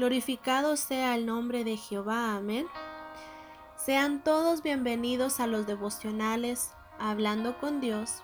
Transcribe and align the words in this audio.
Glorificado 0.00 0.78
sea 0.78 1.14
el 1.14 1.26
nombre 1.26 1.62
de 1.62 1.76
Jehová. 1.76 2.34
Amén. 2.34 2.66
Sean 3.76 4.24
todos 4.24 4.62
bienvenidos 4.62 5.40
a 5.40 5.46
los 5.46 5.66
devocionales 5.66 6.72
Hablando 6.98 7.58
con 7.58 7.82
Dios. 7.82 8.22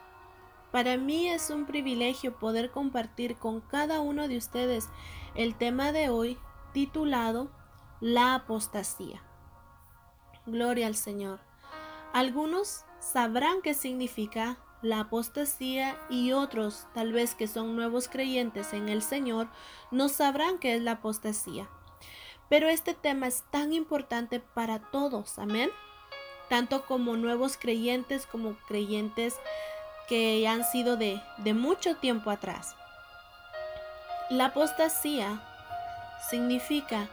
Para 0.72 0.96
mí 0.96 1.28
es 1.28 1.50
un 1.50 1.66
privilegio 1.66 2.38
poder 2.38 2.70
compartir 2.70 3.36
con 3.36 3.60
cada 3.60 4.00
uno 4.00 4.26
de 4.26 4.38
ustedes 4.38 4.88
el 5.34 5.54
tema 5.54 5.92
de 5.92 6.08
hoy 6.08 6.38
titulado 6.72 7.50
La 8.00 8.34
apostasía. 8.34 9.22
Gloria 10.46 10.86
al 10.86 10.96
Señor. 10.96 11.40
Algunos 12.14 12.86
sabrán 13.00 13.60
qué 13.60 13.74
significa 13.74 14.56
la 14.86 15.00
apostasía 15.00 15.96
y 16.08 16.32
otros, 16.32 16.86
tal 16.94 17.12
vez 17.12 17.34
que 17.34 17.48
son 17.48 17.76
nuevos 17.76 18.08
creyentes 18.08 18.72
en 18.72 18.88
el 18.88 19.02
Señor, 19.02 19.48
no 19.90 20.08
sabrán 20.08 20.58
qué 20.58 20.74
es 20.74 20.82
la 20.82 20.92
apostasía. 20.92 21.68
Pero 22.48 22.68
este 22.68 22.94
tema 22.94 23.26
es 23.26 23.42
tan 23.50 23.72
importante 23.72 24.40
para 24.40 24.78
todos, 24.78 25.38
amén. 25.38 25.70
Tanto 26.48 26.86
como 26.86 27.16
nuevos 27.16 27.56
creyentes 27.56 28.26
como 28.26 28.54
creyentes 28.68 29.34
que 30.08 30.46
han 30.46 30.64
sido 30.64 30.96
de, 30.96 31.20
de 31.38 31.54
mucho 31.54 31.96
tiempo 31.96 32.30
atrás. 32.30 32.76
La 34.30 34.46
apostasía 34.46 35.42
significa 36.30 37.08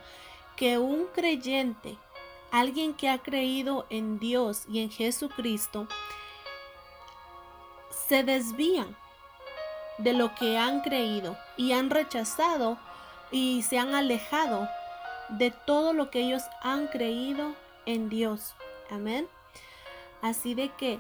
que 0.55 0.77
un 0.77 1.08
creyente, 1.08 1.97
alguien 2.52 2.94
que 2.94 3.09
ha 3.09 3.17
creído 3.17 3.88
en 3.89 4.19
Dios 4.19 4.63
y 4.69 4.80
en 4.80 4.91
Jesucristo, 4.91 5.88
se 8.13 8.23
desvían 8.23 8.95
de 9.98 10.13
lo 10.13 10.35
que 10.35 10.59
han 10.59 10.81
creído 10.81 11.35
y 11.58 11.72
han 11.72 11.90
rechazado 11.90 12.77
y 13.31 13.63
se 13.63 13.80
han 13.80 13.95
alejado 13.95 14.70
de 15.30 15.49
todo 15.49 15.94
lo 15.94 16.12
que 16.12 16.20
ellos 16.20 16.44
han 16.62 16.86
creído 16.89 17.55
en 17.88 18.09
Dios. 18.09 18.53
Amén. 18.92 19.28
Así 20.22 20.53
de 20.53 20.70
que 20.75 21.00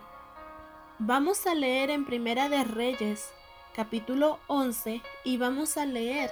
vamos 0.97 1.45
a 1.45 1.53
leer 1.53 1.91
en 1.91 2.03
Primera 2.03 2.49
de 2.49 2.63
Reyes, 2.63 3.29
capítulo 3.75 4.39
11, 4.47 5.03
y 5.23 5.37
vamos 5.37 5.77
a 5.77 5.85
leer 5.85 6.31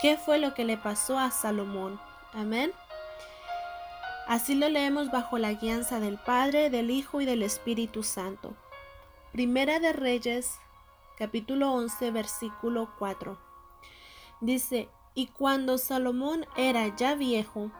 qué 0.00 0.16
fue 0.16 0.38
lo 0.38 0.54
que 0.54 0.64
le 0.64 0.76
pasó 0.76 1.18
a 1.18 1.32
Salomón. 1.32 2.00
Amén. 2.34 2.72
Así 4.28 4.54
lo 4.54 4.68
leemos 4.68 5.10
bajo 5.10 5.38
la 5.38 5.54
guianza 5.54 5.98
del 5.98 6.18
Padre, 6.18 6.70
del 6.70 6.92
Hijo 6.92 7.20
y 7.20 7.24
del 7.24 7.42
Espíritu 7.42 8.04
Santo. 8.04 8.54
Primera 9.32 9.78
de 9.78 9.92
Reyes, 9.92 10.58
capítulo 11.16 11.72
11, 11.72 12.10
versículo 12.10 12.90
4. 12.98 13.38
Dice, 14.40 14.88
y 15.14 15.28
cuando 15.28 15.78
Salomón 15.78 16.46
era 16.56 16.88
ya 16.96 17.14
viejo, 17.14 17.70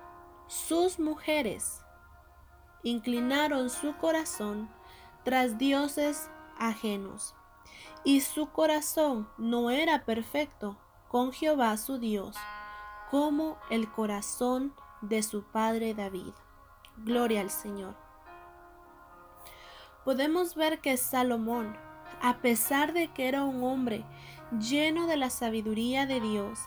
sus 0.46 1.00
mujeres 1.00 1.82
inclinaron 2.84 3.68
su 3.68 3.96
corazón 3.96 4.70
tras 5.24 5.58
dioses 5.58 6.30
ajenos, 6.56 7.34
y 8.04 8.20
su 8.20 8.50
corazón 8.50 9.28
no 9.36 9.70
era 9.70 10.04
perfecto 10.04 10.78
con 11.08 11.32
Jehová 11.32 11.76
su 11.78 11.98
Dios, 11.98 12.36
como 13.10 13.58
el 13.70 13.90
corazón 13.90 14.72
de 15.00 15.24
su 15.24 15.42
padre 15.42 15.94
David. 15.94 16.32
Gloria 16.98 17.40
al 17.40 17.50
Señor 17.50 18.09
podemos 20.10 20.56
ver 20.56 20.80
que 20.80 20.96
Salomón, 20.96 21.76
a 22.20 22.38
pesar 22.38 22.92
de 22.92 23.12
que 23.12 23.28
era 23.28 23.44
un 23.44 23.62
hombre 23.62 24.04
lleno 24.58 25.06
de 25.06 25.16
la 25.16 25.30
sabiduría 25.30 26.04
de 26.04 26.20
Dios, 26.20 26.58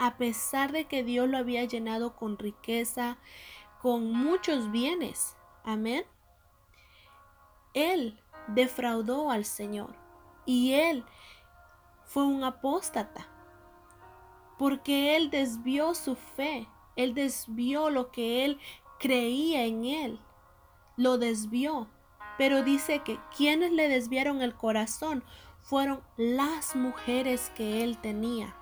a 0.00 0.16
pesar 0.16 0.72
de 0.72 0.86
que 0.86 1.04
Dios 1.04 1.28
lo 1.28 1.38
había 1.38 1.64
llenado 1.64 2.16
con 2.16 2.36
riqueza, 2.38 3.16
con 3.80 4.12
muchos 4.12 4.72
bienes, 4.72 5.36
amén, 5.62 6.04
él 7.72 8.18
defraudó 8.48 9.30
al 9.30 9.44
Señor 9.44 9.94
y 10.44 10.72
él 10.72 11.04
fue 12.04 12.24
un 12.24 12.42
apóstata 12.42 13.28
porque 14.58 15.14
él 15.14 15.30
desvió 15.30 15.94
su 15.94 16.16
fe, 16.16 16.66
él 16.96 17.14
desvió 17.14 17.90
lo 17.90 18.10
que 18.10 18.44
él 18.44 18.58
creía 18.98 19.66
en 19.66 19.84
él, 19.84 20.18
lo 20.96 21.16
desvió 21.16 21.86
pero 22.38 22.62
dice 22.62 23.00
que 23.00 23.18
quienes 23.36 23.72
le 23.72 23.88
desviaron 23.88 24.40
el 24.40 24.54
corazón 24.54 25.24
fueron 25.60 26.00
las 26.16 26.76
mujeres 26.76 27.50
que 27.54 27.84
él 27.84 27.98
tenía. 27.98 28.56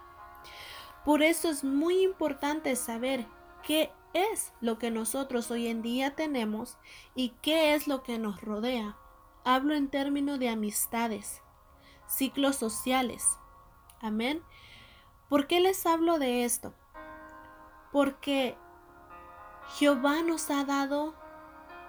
Por 1.05 1.23
eso 1.23 1.51
es 1.51 1.63
muy 1.63 2.03
importante 2.03 2.75
saber 2.75 3.27
qué 3.63 3.93
es 4.13 4.53
lo 4.61 4.79
que 4.79 4.91
nosotros 4.91 5.51
hoy 5.51 5.69
en 5.69 5.83
día 5.83 6.17
tenemos 6.17 6.79
y 7.15 7.29
qué 7.43 7.75
es 7.75 7.87
lo 7.87 8.03
que 8.03 8.19
nos 8.19 8.41
rodea. 8.41 8.97
Hablo 9.45 9.75
en 9.75 9.89
términos 9.89 10.41
de 10.41 10.49
amistades, 10.49 11.43
ciclos 12.09 12.57
sociales. 12.57 13.39
Amén. 14.01 14.43
¿Por 15.29 15.47
qué 15.47 15.61
les 15.61 15.85
hablo 15.87 16.19
de 16.19 16.45
esto? 16.45 16.75
Porque 17.93 18.57
Jehová 19.79 20.23
nos 20.23 20.51
ha 20.51 20.65
dado 20.65 21.15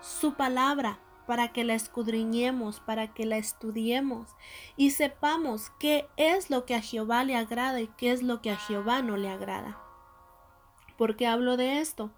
su 0.02 0.34
palabra 0.34 1.00
para 1.28 1.50
que 1.50 1.64
la 1.64 1.76
escudriñemos, 1.76 2.80
para 2.80 3.14
que 3.14 3.26
la 3.26 3.38
estudiemos 3.38 4.30
y 4.78 4.92
sepamos 4.92 5.70
qué 5.78 6.08
es 6.16 6.50
lo 6.50 6.66
que 6.66 6.74
a 6.74 6.82
Jehová 6.82 7.24
le 7.24 7.36
agrada 7.36 7.82
y 7.82 7.88
qué 7.98 8.12
es 8.12 8.24
lo 8.24 8.42
que 8.42 8.50
a 8.50 8.58
Jehová 8.58 9.02
no 9.02 9.18
le 9.18 9.30
agrada. 9.30 9.78
¿Por 10.98 11.16
qué 11.16 11.28
hablo 11.28 11.58
de 11.58 11.80
esto? 11.80 12.10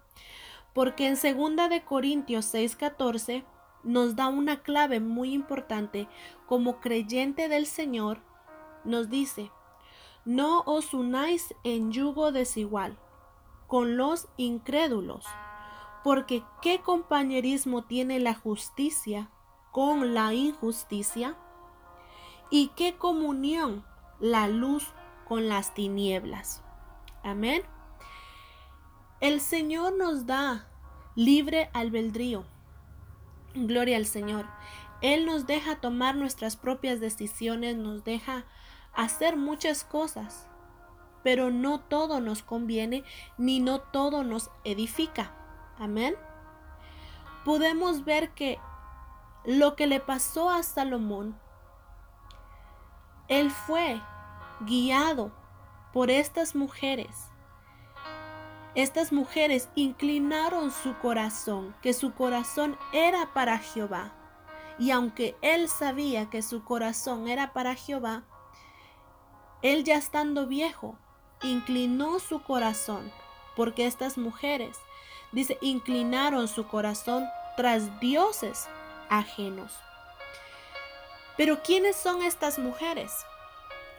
Porque 0.72 1.08
en 1.08 1.14
2 1.16 1.68
de 1.68 1.84
Corintios 1.84 2.54
6:14 2.54 3.44
nos 3.82 4.14
da 4.14 4.28
una 4.28 4.62
clave 4.62 5.00
muy 5.00 5.34
importante 5.34 6.08
como 6.46 6.80
creyente 6.80 7.48
del 7.48 7.66
Señor, 7.66 8.22
nos 8.84 9.10
dice, 9.10 9.50
no 10.24 10.62
os 10.66 10.94
unáis 10.94 11.54
en 11.64 11.92
yugo 11.92 12.30
desigual 12.30 12.98
con 13.66 13.96
los 13.96 14.28
incrédulos 14.36 15.24
porque 16.02 16.42
¿qué 16.62 16.80
compañerismo 16.80 17.82
tiene 17.82 18.18
la 18.20 18.34
justicia 18.34 19.30
con 19.70 20.14
la 20.14 20.32
injusticia? 20.32 21.36
¿Y 22.50 22.68
qué 22.68 22.96
comunión 22.96 23.84
la 24.18 24.48
luz 24.48 24.92
con 25.28 25.48
las 25.48 25.74
tinieblas? 25.74 26.62
Amén. 27.22 27.62
El 29.20 29.40
Señor 29.40 29.96
nos 29.96 30.26
da 30.26 30.66
libre 31.14 31.70
albedrío. 31.74 32.44
Gloria 33.54 33.96
al 33.96 34.06
Señor. 34.06 34.46
Él 35.02 35.26
nos 35.26 35.46
deja 35.46 35.80
tomar 35.80 36.16
nuestras 36.16 36.56
propias 36.56 37.00
decisiones, 37.00 37.76
nos 37.76 38.04
deja 38.04 38.44
hacer 38.94 39.36
muchas 39.36 39.84
cosas, 39.84 40.48
pero 41.22 41.50
no 41.50 41.80
todo 41.80 42.20
nos 42.20 42.42
conviene 42.42 43.04
ni 43.38 43.60
no 43.60 43.80
todo 43.80 44.24
nos 44.24 44.50
edifica. 44.64 45.39
Amén. 45.80 46.14
Podemos 47.42 48.04
ver 48.04 48.34
que 48.34 48.58
lo 49.44 49.76
que 49.76 49.86
le 49.86 49.98
pasó 49.98 50.50
a 50.50 50.62
Salomón, 50.62 51.40
él 53.28 53.50
fue 53.50 53.98
guiado 54.60 55.32
por 55.94 56.10
estas 56.10 56.54
mujeres. 56.54 57.30
Estas 58.74 59.10
mujeres 59.10 59.70
inclinaron 59.74 60.70
su 60.70 60.98
corazón, 60.98 61.74
que 61.80 61.94
su 61.94 62.12
corazón 62.12 62.76
era 62.92 63.32
para 63.32 63.56
Jehová. 63.56 64.12
Y 64.78 64.90
aunque 64.90 65.34
él 65.40 65.70
sabía 65.70 66.28
que 66.28 66.42
su 66.42 66.62
corazón 66.62 67.26
era 67.26 67.54
para 67.54 67.74
Jehová, 67.74 68.24
él 69.62 69.84
ya 69.84 69.96
estando 69.96 70.46
viejo, 70.46 70.98
inclinó 71.42 72.18
su 72.18 72.42
corazón, 72.42 73.10
porque 73.56 73.86
estas 73.86 74.18
mujeres 74.18 74.78
Dice, 75.32 75.58
inclinaron 75.60 76.48
su 76.48 76.66
corazón 76.66 77.28
tras 77.56 78.00
dioses 78.00 78.66
ajenos. 79.08 79.72
Pero 81.36 81.62
¿quiénes 81.62 81.96
son 81.96 82.22
estas 82.22 82.58
mujeres? 82.58 83.12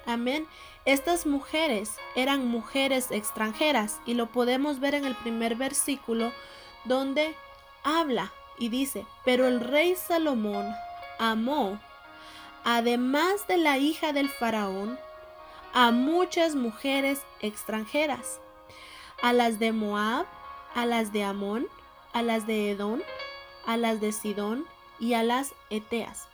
Amén. 0.06 0.48
Estas 0.86 1.26
mujeres 1.26 1.92
eran 2.16 2.48
mujeres 2.48 3.12
extranjeras 3.12 4.00
y 4.06 4.16
lo 4.16 4.28
podemos 4.32 4.80
ver 4.80 4.96
en 4.96 5.06
el 5.06 5.16
primer 5.16 5.56
versículo 5.56 6.32
donde 6.86 7.36
habla 7.84 8.32
y 8.58 8.70
dice, 8.70 9.06
pero 9.26 9.48
el 9.48 9.60
rey 9.60 9.96
Salomón 9.96 10.68
amó, 11.20 11.80
además 12.64 13.48
de 13.48 13.58
la 13.58 13.78
hija 13.78 14.14
del 14.14 14.30
faraón, 14.30 15.00
a 15.74 15.92
muchas 15.92 16.56
mujeres 16.56 17.22
extranjeras, 17.40 18.40
a 19.22 19.34
las 19.34 19.60
de 19.60 19.72
Moab, 19.72 20.26
a 20.76 20.86
las 20.86 21.12
de 21.12 21.24
Amón, 21.24 21.68
a 22.14 22.22
las 22.22 22.48
de 22.48 22.72
Edón, 22.72 23.04
a 23.66 23.78
las 23.78 24.02
de 24.02 24.12
Sidón 24.12 24.66
y 25.00 25.14
a 25.14 25.24
las 25.24 25.54
Eteas. 25.70 26.28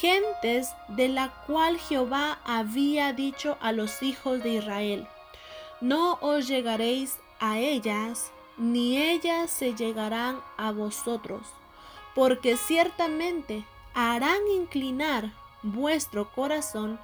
Gentes 0.00 0.68
de 0.88 1.08
la 1.08 1.30
cual 1.46 1.78
Jehová 1.78 2.38
había 2.44 3.12
dicho 3.12 3.56
a 3.60 3.72
los 3.72 4.02
hijos 4.02 4.42
de 4.42 4.50
Israel, 4.50 5.08
no 5.80 6.18
os 6.20 6.46
llegaréis 6.46 7.18
a 7.40 7.58
ellas, 7.58 8.30
ni 8.56 9.00
ellas 9.00 9.50
se 9.50 9.74
llegarán 9.74 10.40
a 10.56 10.72
vosotros, 10.72 11.42
porque 12.14 12.56
ciertamente 12.56 13.64
harán 13.94 14.46
inclinar 14.48 15.32
vuestro 15.62 16.30
corazón 16.32 17.00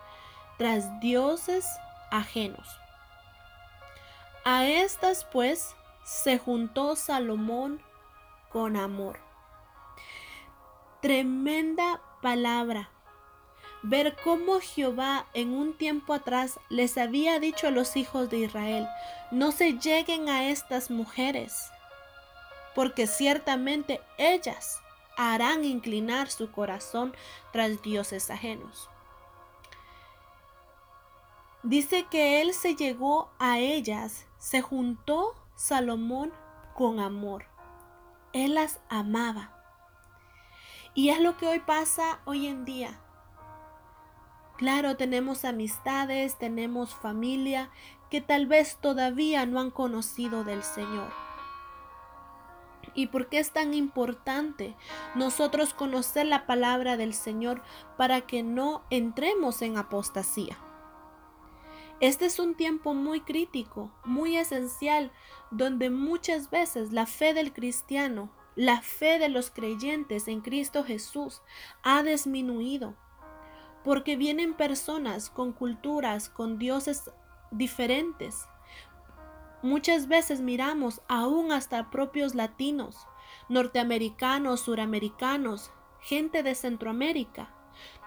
tras 0.59 1.01
dioses 1.01 1.67
ajenos. 2.11 2.67
A 4.45 4.67
estas 4.67 5.25
pues 5.25 5.75
se 6.05 6.39
juntó 6.39 6.97
Salomón 6.97 7.83
con 8.51 8.77
amor. 8.77 9.19
Tremenda 11.01 12.01
palabra. 12.23 12.91
Ver 13.83 14.17
cómo 14.23 14.61
Jehová 14.61 15.27
en 15.35 15.53
un 15.53 15.77
tiempo 15.77 16.15
atrás 16.15 16.59
les 16.71 16.97
había 16.97 17.39
dicho 17.39 17.69
a 17.69 17.71
los 17.71 17.97
hijos 17.97 18.31
de 18.31 18.39
Israel, 18.39 18.89
no 19.31 19.53
se 19.53 19.75
lleguen 19.79 20.29
a 20.29 20.49
estas 20.49 20.91
mujeres, 20.91 21.71
porque 22.75 23.07
ciertamente 23.07 24.01
ellas 24.17 24.81
harán 25.17 25.65
inclinar 25.65 26.31
su 26.31 26.51
corazón 26.51 27.15
tras 27.53 27.83
dioses 27.83 28.31
ajenos. 28.31 28.89
Dice 31.63 32.07
que 32.11 32.41
él 32.41 32.55
se 32.55 32.75
llegó 32.75 33.31
a 33.39 33.59
ellas, 33.59 34.27
se 34.39 34.61
juntó 34.63 35.35
Salomón 35.57 36.33
con 36.75 36.99
amor. 36.99 37.47
Él 38.33 38.55
las 38.55 38.81
amaba. 38.89 39.53
Y 40.95 41.11
es 41.11 41.21
lo 41.21 41.37
que 41.37 41.47
hoy 41.47 41.61
pasa 41.61 42.21
hoy 42.25 42.49
en 42.49 42.65
día. 42.65 43.01
Claro, 44.57 44.97
tenemos 44.97 45.45
amistades, 45.45 46.39
tenemos 46.39 46.95
familia 46.95 47.71
que 48.11 48.21
tal 48.21 48.47
vez 48.47 48.79
todavía 48.81 49.47
no 49.47 49.61
han 49.61 49.71
conocido 49.71 50.43
del 50.43 50.65
Señor. 50.65 51.13
¿Y 52.95 53.09
por 53.09 53.29
qué 53.29 53.39
es 53.39 53.53
tan 53.53 53.75
importante 53.75 54.77
nosotros 55.15 55.73
conocer 55.73 56.27
la 56.27 56.47
palabra 56.47 56.97
del 56.97 57.15
Señor 57.15 57.63
para 57.97 58.23
que 58.23 58.43
no 58.43 58.83
entremos 58.91 59.63
en 59.63 59.77
apostasía? 59.77 60.57
Este 62.05 62.27
es 62.27 62.39
un 62.39 62.55
tiempo 62.55 62.93
muy 62.93 63.23
crítico, 63.23 63.91
muy 64.05 64.37
esencial, 64.37 65.11
donde 65.51 65.89
muchas 65.89 66.51
veces 66.51 66.93
la 66.93 67.07
fe 67.07 67.33
del 67.33 67.55
cristiano, 67.55 68.31
la 68.57 68.83
fe 68.83 69.19
de 69.19 69.31
los 69.31 69.49
creyentes 69.51 70.29
en 70.29 70.43
Cristo 70.43 70.85
Jesús 70.85 71.41
ha 71.83 72.03
disminuido, 72.03 72.95
porque 73.85 74.17
vienen 74.17 74.53
personas 74.53 75.31
con 75.31 75.53
culturas, 75.53 76.29
con 76.29 76.59
dioses 76.59 77.11
diferentes, 77.51 78.49
Muchas 79.63 80.09
veces 80.09 80.43
miramos 80.43 81.01
aún 81.09 81.51
hasta 81.51 81.91
propios 81.91 82.35
latinos, 82.35 83.07
norteamericanos, 83.49 84.61
suramericanos, 84.61 85.71
gente 86.03 86.43
de 86.43 86.55
Centroamérica, 86.55 87.49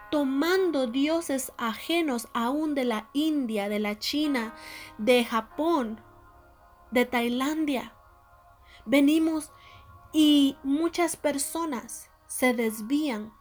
tomando 0.09 0.87
dioses 0.87 1.51
ajenos 1.57 2.27
aún 2.33 2.75
de 2.75 2.85
la 2.85 3.09
India, 3.13 3.69
de 3.69 3.79
la 3.79 3.99
China, 3.99 4.55
de 4.97 5.25
Japón, 5.25 6.01
de 6.91 7.05
Tailandia. 7.05 7.93
Venimos 8.85 9.51
y 10.13 10.57
muchas 10.63 11.15
personas 11.17 12.09
se 12.27 12.53
desvían 12.53 13.33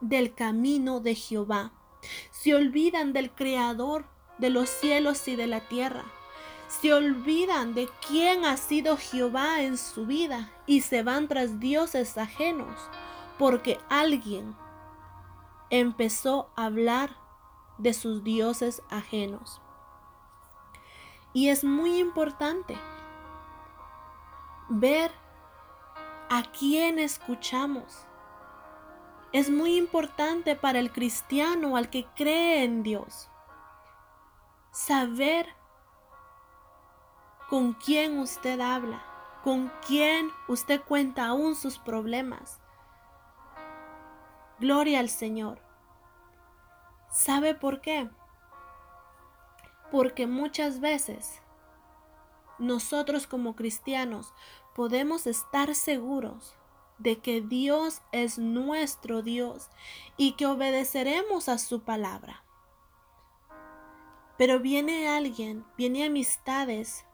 del 0.00 0.34
camino 0.34 1.00
de 1.00 1.14
Jehová. 1.14 1.72
Se 2.30 2.54
olvidan 2.54 3.12
del 3.12 3.30
Creador 3.30 4.06
de 4.38 4.50
los 4.50 4.68
cielos 4.68 5.26
y 5.26 5.36
de 5.36 5.46
la 5.46 5.60
tierra 5.60 6.04
se 6.68 6.92
olvidan 6.92 7.74
de 7.74 7.88
quién 8.06 8.44
ha 8.44 8.58
sido 8.58 8.98
Jehová 8.98 9.62
en 9.62 9.78
su 9.78 10.04
vida 10.04 10.52
y 10.66 10.82
se 10.82 11.02
van 11.02 11.26
tras 11.26 11.58
dioses 11.58 12.18
ajenos 12.18 12.78
porque 13.38 13.78
alguien 13.88 14.54
empezó 15.70 16.50
a 16.56 16.66
hablar 16.66 17.16
de 17.78 17.94
sus 17.94 18.24
dioses 18.24 18.82
ajenos. 18.90 19.60
Y 21.32 21.50
es 21.50 21.64
muy 21.64 21.98
importante 21.98 22.76
ver 24.68 25.12
a 26.30 26.42
quién 26.42 26.98
escuchamos. 26.98 28.06
Es 29.32 29.50
muy 29.50 29.76
importante 29.76 30.56
para 30.56 30.78
el 30.78 30.90
cristiano, 30.90 31.76
al 31.76 31.90
que 31.90 32.06
cree 32.16 32.64
en 32.64 32.82
Dios, 32.82 33.28
saber 34.70 35.54
con 37.48 37.74
quién 37.74 38.18
usted 38.18 38.60
habla, 38.60 39.02
con 39.44 39.70
quién 39.86 40.30
usted 40.48 40.82
cuenta 40.82 41.26
aún 41.26 41.54
sus 41.54 41.78
problemas. 41.78 42.60
Gloria 44.60 44.98
al 44.98 45.08
Señor. 45.08 45.60
¿Sabe 47.12 47.54
por 47.54 47.80
qué? 47.80 48.10
Porque 49.92 50.26
muchas 50.26 50.80
veces 50.80 51.40
nosotros 52.58 53.28
como 53.28 53.54
cristianos 53.54 54.34
podemos 54.74 55.28
estar 55.28 55.74
seguros 55.76 56.56
de 56.98 57.20
que 57.20 57.40
Dios 57.40 58.02
es 58.10 58.38
nuestro 58.38 59.22
Dios 59.22 59.70
y 60.16 60.32
que 60.32 60.46
obedeceremos 60.46 61.48
a 61.48 61.58
su 61.58 61.82
palabra. 61.82 62.42
Pero 64.36 64.58
viene 64.58 65.08
alguien, 65.08 65.64
viene 65.76 66.04
amistades 66.04 67.04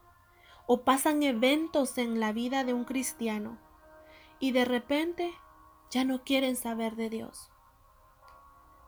o 0.65 0.81
pasan 0.81 1.21
eventos 1.21 1.99
en 1.99 2.19
la 2.19 2.31
vida 2.31 2.63
de 2.63 2.73
un 2.73 2.85
cristiano 2.85 3.59
y 4.39 4.51
de 4.51 4.65
repente 4.65 5.33
ya 5.91 6.03
no 6.03 6.23
quieren 6.23 6.55
saber 6.55 6.95
de 6.95 7.09
Dios. 7.09 7.49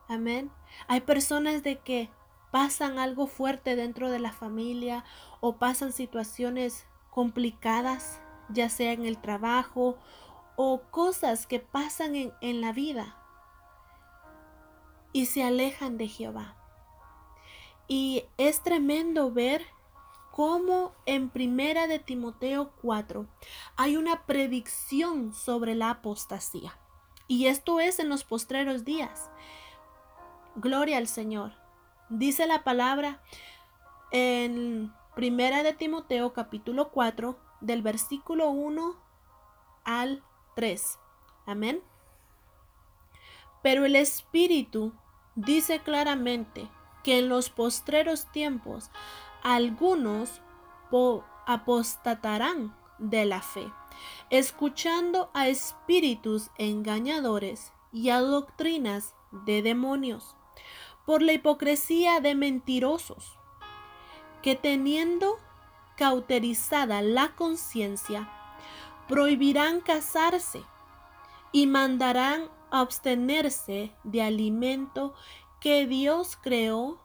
Amén. 0.08 0.52
Hay 0.88 1.02
personas 1.02 1.64
de 1.64 1.80
que 1.80 2.10
pasan 2.52 2.98
algo 2.98 3.28
fuerte 3.28 3.76
dentro 3.76 4.10
de 4.10 4.20
la 4.20 4.32
familia 4.32 5.04
o 5.42 5.58
pasan 5.58 5.92
situaciones 5.92 6.86
complicadas, 7.10 8.22
ya 8.50 8.70
sea 8.70 8.94
en 8.94 9.06
el 9.06 9.18
trabajo 9.18 9.98
o 10.56 10.82
cosas 10.92 11.46
que 11.46 11.60
pasan 11.60 12.16
en, 12.16 12.34
en 12.42 12.62
la 12.62 12.72
vida 12.72 13.18
y 15.12 15.26
se 15.26 15.44
alejan 15.44 15.98
de 15.98 16.08
Jehová. 16.08 16.56
Y 17.88 18.26
es 18.38 18.62
tremendo 18.62 19.32
ver 19.32 19.66
como 20.32 20.94
en 21.06 21.30
Primera 21.30 21.88
de 21.88 21.98
Timoteo 21.98 22.72
4 22.82 23.26
hay 23.76 23.98
una 23.98 24.26
predicción 24.26 25.34
sobre 25.34 25.74
la 25.74 25.90
apostasía. 25.90 26.78
Y 27.28 27.48
esto 27.48 27.80
es 27.80 28.00
en 28.00 28.10
los 28.10 28.24
postreros 28.24 28.86
días. 28.86 29.30
Gloria 30.56 30.98
al 30.98 31.08
Señor. 31.08 31.54
Dice 32.10 32.48
la 32.48 32.64
palabra 32.64 33.22
en 34.12 34.94
Primera 35.16 35.64
de 35.64 35.74
Timoteo 35.74 36.32
capítulo 36.32 36.90
4 36.90 37.38
del 37.60 37.82
versículo 37.82 38.50
1 38.50 38.96
al 39.84 40.24
3. 40.56 41.00
Amén. 41.46 41.82
Pero 43.62 43.86
el 43.86 43.96
Espíritu 43.96 44.94
dice 45.36 45.80
claramente 45.80 46.70
que 47.04 47.20
en 47.20 47.30
los 47.30 47.50
postreros 47.50 48.32
tiempos 48.32 48.90
algunos 49.44 50.42
apostatarán 51.46 52.76
de 52.98 53.26
la 53.26 53.42
fe, 53.42 53.72
escuchando 54.30 55.30
a 55.34 55.48
espíritus 55.48 56.50
engañadores 56.58 57.72
y 57.92 58.10
a 58.10 58.20
doctrinas 58.20 59.16
de 59.32 59.62
demonios, 59.62 60.36
por 61.06 61.22
la 61.22 61.34
hipocresía 61.34 62.20
de 62.20 62.36
mentirosos, 62.36 63.38
que 64.42 64.56
teniendo 64.56 65.38
cauterizada 65.96 67.02
la 67.02 67.36
conciencia, 67.36 68.30
prohibirán 69.08 69.82
casarse 69.82 70.64
y 71.52 71.66
mandarán 71.66 72.50
abstenerse 72.70 73.96
de 74.04 74.22
alimento 74.22 75.14
que 75.60 75.88
Dios 75.88 76.38
creó 76.42 77.00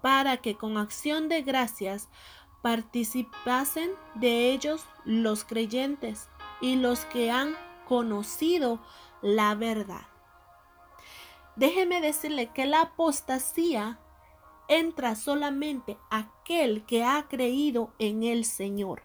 para 0.00 0.38
que 0.38 0.56
con 0.56 0.78
acción 0.78 1.28
de 1.28 1.42
gracias 1.42 2.08
participasen 2.62 3.90
de 4.14 4.50
ellos 4.50 4.84
los 5.04 5.44
creyentes 5.44 6.28
y 6.60 6.76
los 6.76 7.04
que 7.06 7.30
han 7.30 7.56
conocido 7.86 8.80
la 9.22 9.54
verdad. 9.54 10.06
Déjeme 11.56 12.00
decirle 12.00 12.50
que 12.52 12.66
la 12.66 12.82
apostasía 12.82 13.98
entra 14.68 15.16
solamente 15.16 15.98
aquel 16.10 16.84
que 16.86 17.04
ha 17.04 17.26
creído 17.28 17.92
en 17.98 18.22
el 18.22 18.44
Señor. 18.44 19.02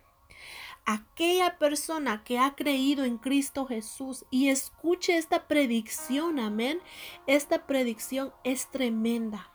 Aquella 0.86 1.58
persona 1.58 2.24
que 2.24 2.38
ha 2.38 2.54
creído 2.54 3.04
en 3.04 3.18
Cristo 3.18 3.66
Jesús 3.66 4.26
y 4.30 4.50
escuche 4.50 5.18
esta 5.18 5.48
predicción, 5.48 6.40
amén. 6.40 6.80
Esta 7.26 7.66
predicción 7.66 8.32
es 8.44 8.70
tremenda 8.70 9.50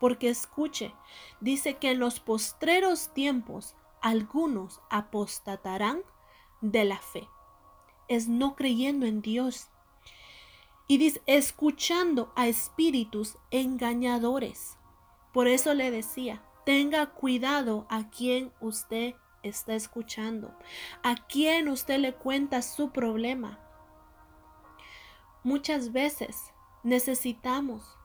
porque 0.00 0.30
escuche, 0.30 0.94
dice 1.40 1.76
que 1.76 1.90
en 1.92 2.00
los 2.00 2.18
postreros 2.18 3.12
tiempos 3.12 3.76
algunos 4.00 4.80
apostatarán 4.88 6.02
de 6.62 6.84
la 6.84 6.98
fe. 6.98 7.28
Es 8.08 8.26
no 8.26 8.56
creyendo 8.56 9.06
en 9.06 9.20
Dios. 9.20 9.68
Y 10.88 10.98
dice, 10.98 11.22
escuchando 11.26 12.32
a 12.34 12.48
espíritus 12.48 13.36
engañadores. 13.50 14.78
Por 15.32 15.46
eso 15.46 15.74
le 15.74 15.92
decía, 15.92 16.42
tenga 16.64 17.06
cuidado 17.12 17.86
a 17.88 18.10
quien 18.10 18.52
usted 18.60 19.14
está 19.42 19.74
escuchando, 19.74 20.56
a 21.02 21.14
quien 21.14 21.68
usted 21.68 21.98
le 21.98 22.14
cuenta 22.14 22.62
su 22.62 22.90
problema. 22.90 23.60
Muchas 25.44 25.92
veces 25.92 26.52
necesitamos 26.82 27.99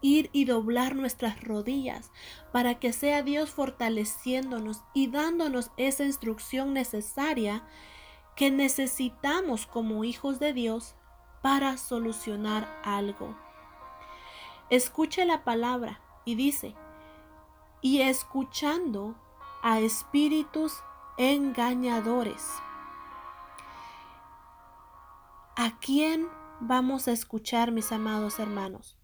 ir 0.00 0.30
y 0.32 0.44
doblar 0.44 0.94
nuestras 0.94 1.42
rodillas 1.42 2.10
para 2.52 2.78
que 2.78 2.92
sea 2.92 3.22
Dios 3.22 3.50
fortaleciéndonos 3.50 4.82
y 4.94 5.08
dándonos 5.08 5.70
esa 5.76 6.04
instrucción 6.04 6.72
necesaria 6.72 7.64
que 8.36 8.50
necesitamos 8.50 9.66
como 9.66 10.04
hijos 10.04 10.38
de 10.38 10.52
Dios 10.52 10.94
para 11.42 11.76
solucionar 11.76 12.68
algo. 12.84 13.36
Escuche 14.70 15.24
la 15.24 15.44
palabra 15.44 16.00
y 16.24 16.34
dice, 16.34 16.74
y 17.80 18.02
escuchando 18.02 19.14
a 19.62 19.80
espíritus 19.80 20.74
engañadores. 21.16 22.46
¿A 25.56 25.78
quién 25.80 26.28
vamos 26.60 27.08
a 27.08 27.12
escuchar, 27.12 27.72
mis 27.72 27.90
amados 27.90 28.38
hermanos? 28.38 28.97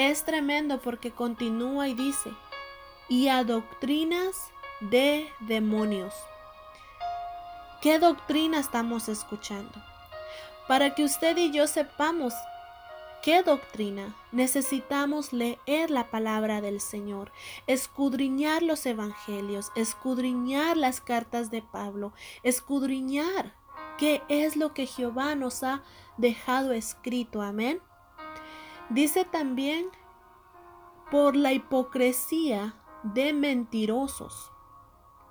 Es 0.00 0.24
tremendo 0.24 0.80
porque 0.80 1.10
continúa 1.10 1.86
y 1.86 1.92
dice, 1.92 2.32
y 3.10 3.28
a 3.28 3.44
doctrinas 3.44 4.50
de 4.80 5.28
demonios. 5.40 6.14
¿Qué 7.82 7.98
doctrina 7.98 8.60
estamos 8.60 9.10
escuchando? 9.10 9.74
Para 10.66 10.94
que 10.94 11.04
usted 11.04 11.36
y 11.36 11.52
yo 11.52 11.66
sepamos 11.66 12.32
¿Qué 13.22 13.42
doctrina? 13.42 14.16
Necesitamos 14.32 15.34
leer 15.34 15.90
la 15.90 16.10
palabra 16.10 16.62
del 16.62 16.80
Señor, 16.80 17.30
escudriñar 17.66 18.62
los 18.62 18.86
evangelios, 18.86 19.70
escudriñar 19.74 20.78
las 20.78 21.02
cartas 21.02 21.50
de 21.50 21.60
Pablo, 21.60 22.14
escudriñar 22.42 23.52
qué 23.98 24.22
es 24.30 24.56
lo 24.56 24.72
que 24.72 24.86
Jehová 24.86 25.34
nos 25.34 25.62
ha 25.62 25.82
dejado 26.16 26.72
escrito. 26.72 27.42
Amén. 27.42 27.82
Dice 28.90 29.24
también 29.24 29.88
por 31.12 31.36
la 31.36 31.52
hipocresía 31.52 32.74
de 33.04 33.32
mentirosos. 33.32 34.50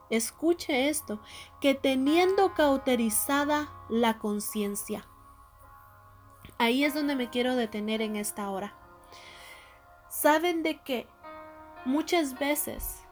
Escuche 0.10 0.88
esto, 0.89 1.20
que 1.60 1.75
teniendo 1.75 2.54
cauterizada 2.54 3.70
la 3.89 4.18
conciencia. 4.18 5.06
Ahí 6.58 6.84
es 6.84 6.94
donde 6.94 7.16
me 7.16 7.30
quiero 7.30 7.56
detener 7.56 8.01
en 8.01 8.16
esta 8.16 8.50
hora. 8.50 8.74
Saben 10.10 10.63
de 10.63 10.82
que 10.82 11.08
muchas 11.84 12.39
veces 12.39 13.04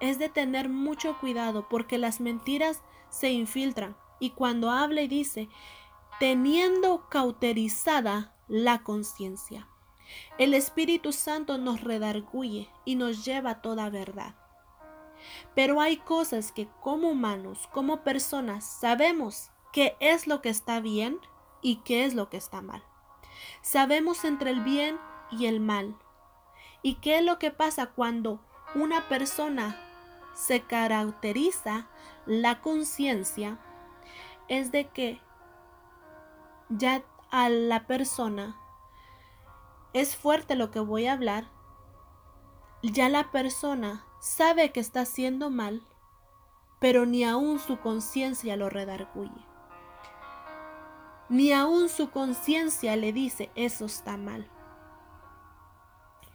es 0.00 0.18
de 0.18 0.28
tener 0.28 0.68
mucho 0.68 1.18
cuidado 1.20 1.68
porque 1.68 1.96
las 1.96 2.20
mentiras 2.20 2.82
se 3.08 3.30
infiltran 3.30 3.96
y 4.18 4.30
cuando 4.30 4.70
habla 4.70 5.02
y 5.02 5.08
dice, 5.08 5.48
teniendo 6.18 7.08
cauterizada 7.08 8.33
la 8.48 8.82
conciencia. 8.82 9.68
El 10.38 10.54
Espíritu 10.54 11.12
Santo 11.12 11.58
nos 11.58 11.80
redarguye 11.80 12.68
y 12.84 12.96
nos 12.96 13.24
lleva 13.24 13.50
a 13.50 13.62
toda 13.62 13.90
verdad. 13.90 14.34
Pero 15.54 15.80
hay 15.80 15.96
cosas 15.96 16.52
que 16.52 16.68
como 16.80 17.10
humanos, 17.10 17.68
como 17.72 18.02
personas, 18.02 18.64
sabemos 18.64 19.50
que 19.72 19.96
es 20.00 20.26
lo 20.26 20.42
que 20.42 20.50
está 20.50 20.80
bien 20.80 21.18
y 21.62 21.76
qué 21.76 22.04
es 22.04 22.14
lo 22.14 22.28
que 22.28 22.36
está 22.36 22.60
mal. 22.60 22.82
Sabemos 23.62 24.24
entre 24.24 24.50
el 24.50 24.60
bien 24.60 24.98
y 25.30 25.46
el 25.46 25.60
mal. 25.60 25.96
¿Y 26.82 26.96
qué 26.96 27.18
es 27.18 27.24
lo 27.24 27.38
que 27.38 27.50
pasa 27.50 27.86
cuando 27.86 28.40
una 28.74 29.08
persona 29.08 29.80
se 30.34 30.60
caracteriza 30.60 31.88
la 32.26 32.60
conciencia? 32.60 33.58
Es 34.48 34.70
de 34.70 34.88
que 34.88 35.20
ya 36.68 37.02
a 37.34 37.48
la 37.48 37.86
persona 37.86 38.56
es 39.92 40.16
fuerte 40.16 40.54
lo 40.54 40.70
que 40.70 40.80
voy 40.80 41.06
a 41.06 41.12
hablar, 41.14 41.50
ya 42.82 43.08
la 43.08 43.30
persona 43.30 44.04
sabe 44.20 44.72
que 44.72 44.80
está 44.80 45.00
haciendo 45.00 45.50
mal, 45.50 45.86
pero 46.80 47.06
ni 47.06 47.24
aún 47.24 47.58
su 47.58 47.78
conciencia 47.80 48.56
lo 48.56 48.68
redarguye 48.70 49.44
ni 51.28 51.52
aún 51.52 51.88
su 51.88 52.10
conciencia 52.10 52.96
le 52.96 53.12
dice 53.12 53.50
eso 53.54 53.86
está 53.86 54.16
mal. 54.16 54.48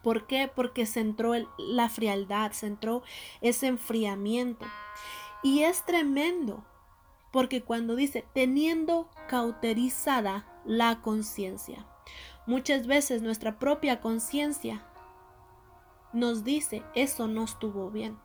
¿Por 0.03 0.27
qué? 0.27 0.51
Porque 0.53 0.85
se 0.85 1.01
entró 1.01 1.33
la 1.57 1.89
frialdad, 1.89 2.51
se 2.53 2.67
entró 2.67 3.03
ese 3.41 3.67
enfriamiento. 3.67 4.65
Y 5.43 5.63
es 5.63 5.85
tremendo, 5.85 6.63
porque 7.31 7.63
cuando 7.63 7.95
dice 7.95 8.25
teniendo 8.33 9.09
cauterizada 9.27 10.45
la 10.69 11.01
conciencia, 11.01 11.85
muchas 12.45 12.87
veces 12.87 13.21
nuestra 13.21 13.59
propia 13.59 13.99
conciencia 13.99 14.85
nos 16.13 16.43
dice 16.43 16.83
eso 16.95 17.27
no 17.27 17.43
estuvo 17.43 17.89
bien. 17.91 18.17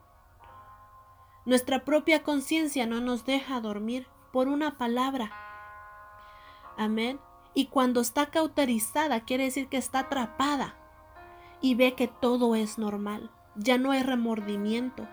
Nuestra 1.44 1.84
propia 1.84 2.22
conciencia 2.22 2.86
no 2.86 3.00
nos 3.00 3.26
deja 3.26 3.60
dormir 3.60 4.06
por 4.32 4.48
una 4.48 4.78
palabra 4.78 5.32
Amén. 6.76 7.20
Y 7.54 7.66
cuando 7.66 8.00
está 8.00 8.26
cauterizada, 8.26 9.20
quiere 9.20 9.44
decir 9.44 9.68
que 9.68 9.76
está 9.76 10.00
atrapada 10.00 10.74
y 11.60 11.74
ve 11.76 11.94
que 11.94 12.08
todo 12.08 12.54
es 12.54 12.78
normal. 12.78 13.30
Ya 13.54 13.78
no 13.78 13.92
hay 13.92 14.02
remordimiento. 14.02 15.06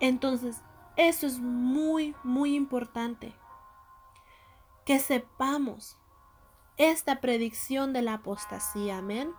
Entonces, 0.00 0.62
eso 0.96 1.26
es 1.26 1.38
muy, 1.38 2.16
muy 2.24 2.56
importante. 2.56 3.34
Que 4.84 4.98
sepamos 4.98 5.96
esta 6.90 7.20
predicción 7.20 7.92
de 7.92 8.02
la 8.02 8.14
apostasía. 8.14 8.98
Amén. 8.98 9.32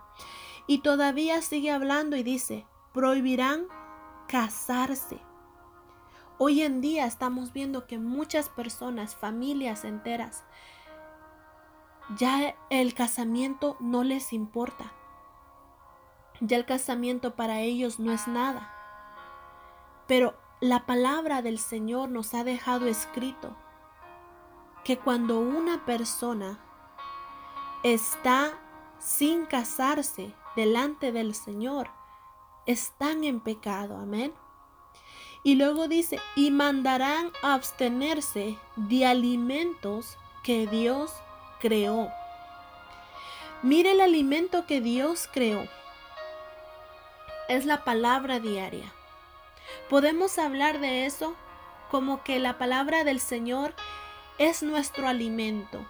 Y 0.66 0.78
todavía 0.78 1.42
sigue 1.42 1.70
hablando 1.70 2.16
y 2.16 2.22
dice, 2.22 2.66
prohibirán 2.92 3.66
casarse. 4.28 5.18
Hoy 6.38 6.62
en 6.62 6.80
día 6.80 7.06
estamos 7.06 7.52
viendo 7.52 7.86
que 7.86 7.98
muchas 7.98 8.48
personas, 8.48 9.14
familias 9.14 9.84
enteras, 9.84 10.44
ya 12.16 12.54
el 12.70 12.94
casamiento 12.94 13.76
no 13.80 14.04
les 14.04 14.32
importa. 14.32 14.92
Ya 16.40 16.56
el 16.56 16.64
casamiento 16.64 17.34
para 17.36 17.60
ellos 17.60 17.98
no 18.00 18.12
es 18.12 18.26
nada. 18.26 18.70
Pero 20.06 20.34
la 20.60 20.86
palabra 20.86 21.42
del 21.42 21.58
Señor 21.58 22.10
nos 22.10 22.34
ha 22.34 22.44
dejado 22.44 22.86
escrito 22.86 23.56
que 24.82 24.98
cuando 24.98 25.40
una 25.40 25.84
persona 25.86 26.58
está 27.84 28.58
sin 28.98 29.44
casarse 29.44 30.32
delante 30.56 31.12
del 31.12 31.34
Señor, 31.34 31.90
están 32.64 33.24
en 33.24 33.40
pecado. 33.40 33.98
Amén. 33.98 34.32
Y 35.42 35.56
luego 35.56 35.86
dice, 35.86 36.18
y 36.34 36.50
mandarán 36.50 37.30
a 37.42 37.52
abstenerse 37.52 38.58
de 38.76 39.06
alimentos 39.06 40.16
que 40.42 40.66
Dios 40.66 41.12
creó. 41.60 42.08
Mire 43.62 43.92
el 43.92 44.00
alimento 44.00 44.66
que 44.66 44.80
Dios 44.80 45.28
creó. 45.30 45.68
Es 47.50 47.66
la 47.66 47.84
palabra 47.84 48.40
diaria. 48.40 48.90
Podemos 49.90 50.38
hablar 50.38 50.80
de 50.80 51.04
eso 51.04 51.36
como 51.90 52.24
que 52.24 52.38
la 52.38 52.56
palabra 52.56 53.04
del 53.04 53.20
Señor 53.20 53.74
es 54.38 54.62
nuestro 54.62 55.06
alimento 55.06 55.86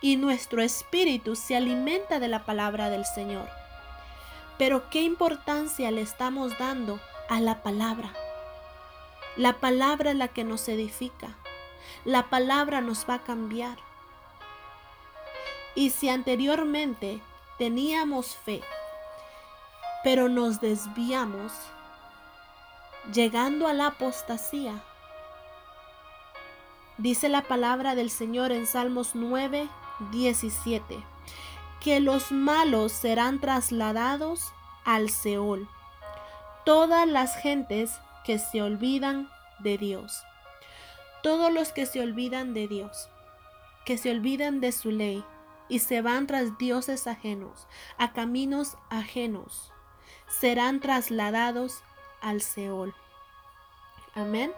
y 0.00 0.16
nuestro 0.16 0.62
espíritu 0.62 1.36
se 1.36 1.56
alimenta 1.56 2.18
de 2.20 2.28
la 2.28 2.44
palabra 2.44 2.90
del 2.90 3.04
Señor. 3.04 3.48
Pero 4.58 4.88
¿qué 4.90 5.02
importancia 5.02 5.90
le 5.90 6.02
estamos 6.02 6.58
dando 6.58 7.00
a 7.28 7.40
la 7.40 7.62
palabra? 7.62 8.12
La 9.36 9.54
palabra 9.54 10.12
es 10.12 10.16
la 10.16 10.28
que 10.28 10.44
nos 10.44 10.68
edifica. 10.68 11.36
La 12.04 12.30
palabra 12.30 12.80
nos 12.80 13.08
va 13.08 13.14
a 13.14 13.22
cambiar. 13.22 13.78
Y 15.74 15.90
si 15.90 16.08
anteriormente 16.08 17.20
teníamos 17.58 18.34
fe, 18.34 18.62
pero 20.02 20.28
nos 20.28 20.60
desviamos, 20.60 21.52
llegando 23.12 23.66
a 23.66 23.74
la 23.74 23.88
apostasía, 23.88 24.82
dice 26.96 27.28
la 27.28 27.42
palabra 27.42 27.94
del 27.94 28.08
Señor 28.08 28.52
en 28.52 28.66
Salmos 28.66 29.10
9, 29.14 29.68
17, 30.10 31.02
que 31.80 32.00
los 32.00 32.32
malos 32.32 32.92
serán 32.92 33.40
trasladados 33.40 34.52
al 34.84 35.10
Seol. 35.10 35.68
Todas 36.64 37.06
las 37.06 37.36
gentes 37.36 37.92
que 38.24 38.38
se 38.38 38.62
olvidan 38.62 39.30
de 39.60 39.78
Dios. 39.78 40.22
Todos 41.22 41.52
los 41.52 41.72
que 41.72 41.86
se 41.86 42.00
olvidan 42.00 42.54
de 42.54 42.68
Dios, 42.68 43.08
que 43.84 43.98
se 43.98 44.10
olvidan 44.10 44.60
de 44.60 44.72
su 44.72 44.90
ley 44.90 45.24
y 45.68 45.80
se 45.80 46.02
van 46.02 46.26
tras 46.26 46.58
dioses 46.58 47.06
ajenos, 47.06 47.66
a 47.98 48.12
caminos 48.12 48.76
ajenos, 48.90 49.72
serán 50.28 50.80
trasladados 50.80 51.82
al 52.20 52.40
Seol. 52.42 52.94
Amén. 54.14 54.52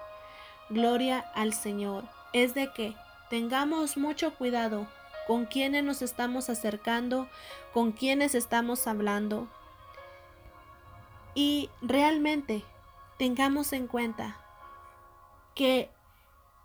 Gloria 0.70 1.20
al 1.34 1.52
Señor. 1.52 2.04
Es 2.32 2.54
de 2.54 2.72
que 2.72 2.94
tengamos 3.30 3.96
mucho 3.96 4.34
cuidado 4.34 4.86
con 5.28 5.44
quienes 5.44 5.84
nos 5.84 6.00
estamos 6.00 6.48
acercando, 6.48 7.28
con 7.74 7.92
quienes 7.92 8.34
estamos 8.34 8.86
hablando. 8.86 9.46
Y 11.34 11.68
realmente 11.82 12.64
tengamos 13.18 13.74
en 13.74 13.88
cuenta 13.88 14.38
que, 15.54 15.90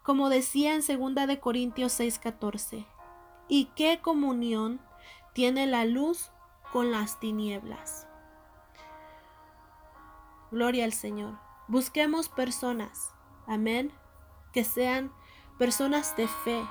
como 0.02 0.30
decía 0.30 0.76
en 0.76 0.82
2 0.82 1.28
de 1.28 1.42
Corintios 1.42 2.00
6:14, 2.00 2.86
¿y 3.50 3.66
qué 3.76 4.00
comunión 4.02 4.80
tiene 5.34 5.68
la 5.68 5.84
luz 5.84 6.32
con 6.72 6.90
las 6.90 7.20
tinieblas? 7.20 8.08
Gloria 10.52 10.86
al 10.86 10.94
Señor. 10.94 11.38
Busquemos 11.68 12.30
personas, 12.30 13.14
amén, 13.46 13.92
que 14.54 14.64
sean 14.64 15.12
personas 15.58 16.16
de 16.16 16.30
fe, 16.30 16.64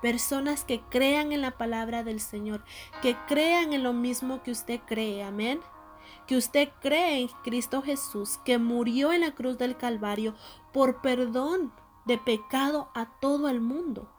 personas 0.00 0.64
que 0.64 0.80
crean 0.80 1.32
en 1.32 1.40
la 1.40 1.52
palabra 1.52 2.02
del 2.02 2.20
Señor, 2.20 2.64
que 3.02 3.16
crean 3.26 3.72
en 3.72 3.82
lo 3.82 3.92
mismo 3.92 4.42
que 4.42 4.50
usted 4.50 4.80
cree, 4.86 5.22
amén. 5.22 5.60
Que 6.26 6.36
usted 6.36 6.70
cree 6.80 7.20
en 7.20 7.28
Cristo 7.44 7.82
Jesús, 7.82 8.38
que 8.44 8.58
murió 8.58 9.12
en 9.12 9.22
la 9.22 9.34
cruz 9.34 9.58
del 9.58 9.76
Calvario 9.76 10.34
por 10.72 11.00
perdón 11.00 11.72
de 12.04 12.18
pecado 12.18 12.90
a 12.94 13.06
todo 13.20 13.48
el 13.48 13.60
mundo. 13.60 14.10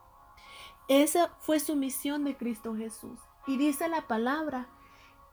Esa 0.88 1.36
fue 1.40 1.60
su 1.60 1.76
misión 1.76 2.24
de 2.24 2.38
Cristo 2.38 2.76
Jesús. 2.76 3.20
Y 3.46 3.58
dice 3.58 3.90
la 3.90 4.08
palabra 4.08 4.68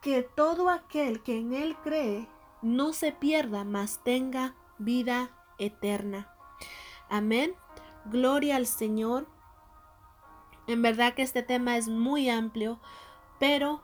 que 0.01 0.23
todo 0.23 0.69
aquel 0.69 1.23
que 1.23 1.39
en 1.39 1.53
Él 1.53 1.77
cree 1.83 2.29
no 2.63 2.93
se 2.93 3.13
pierda, 3.13 3.65
mas 3.65 4.01
tenga 4.03 4.55
vida 4.79 5.31
eterna. 5.59 6.35
Amén. 7.09 7.55
Gloria 8.07 8.57
al 8.57 8.67
Señor. 8.67 9.27
En 10.67 10.83
verdad 10.83 11.15
que 11.15 11.23
este 11.23 11.43
tema 11.43 11.77
es 11.77 11.89
muy 11.89 12.31
amplio, 12.31 12.81
pero 13.39 13.83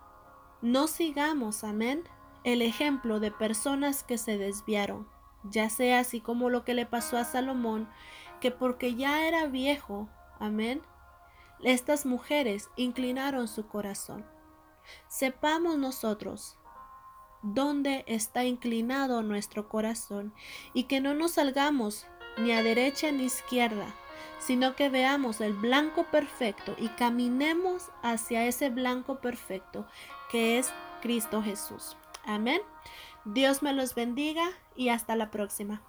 no 0.62 0.86
sigamos, 0.86 1.64
amén, 1.64 2.04
el 2.44 2.62
ejemplo 2.62 3.20
de 3.20 3.30
personas 3.30 4.02
que 4.02 4.18
se 4.18 4.38
desviaron, 4.38 5.08
ya 5.44 5.68
sea 5.68 6.00
así 6.00 6.20
como 6.20 6.48
lo 6.48 6.64
que 6.64 6.74
le 6.74 6.86
pasó 6.86 7.18
a 7.18 7.24
Salomón, 7.24 7.88
que 8.40 8.50
porque 8.50 8.94
ya 8.94 9.26
era 9.26 9.46
viejo, 9.46 10.08
amén, 10.38 10.82
estas 11.62 12.06
mujeres 12.06 12.70
inclinaron 12.76 13.46
su 13.46 13.66
corazón. 13.66 14.24
Sepamos 15.08 15.76
nosotros 15.76 16.56
dónde 17.42 18.04
está 18.06 18.44
inclinado 18.44 19.22
nuestro 19.22 19.68
corazón 19.68 20.32
y 20.72 20.84
que 20.84 21.00
no 21.00 21.14
nos 21.14 21.32
salgamos 21.32 22.06
ni 22.38 22.52
a 22.52 22.62
derecha 22.62 23.12
ni 23.12 23.24
izquierda, 23.24 23.94
sino 24.38 24.76
que 24.76 24.88
veamos 24.88 25.40
el 25.40 25.52
blanco 25.52 26.04
perfecto 26.04 26.74
y 26.78 26.88
caminemos 26.88 27.90
hacia 28.02 28.46
ese 28.46 28.70
blanco 28.70 29.20
perfecto 29.20 29.86
que 30.30 30.58
es 30.58 30.72
Cristo 31.02 31.42
Jesús. 31.42 31.96
Amén. 32.24 32.60
Dios 33.24 33.62
me 33.62 33.72
los 33.72 33.94
bendiga 33.94 34.50
y 34.76 34.88
hasta 34.88 35.16
la 35.16 35.30
próxima. 35.30 35.82